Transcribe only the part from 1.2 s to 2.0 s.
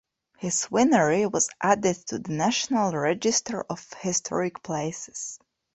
was added